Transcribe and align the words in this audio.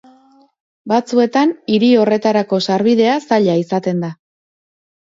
Batzuetan 0.91 1.53
hiri 1.75 1.91
horretarako 2.05 2.61
sarbidea 2.69 3.21
zaila 3.29 3.61
izaten 3.67 4.07
da. 4.09 4.15